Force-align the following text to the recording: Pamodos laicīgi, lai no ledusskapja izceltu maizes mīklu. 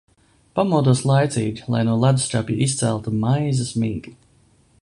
Pamodos 0.59 1.03
laicīgi, 1.09 1.67
lai 1.75 1.83
no 1.89 1.99
ledusskapja 2.05 2.65
izceltu 2.69 3.17
maizes 3.27 3.75
mīklu. 3.85 4.19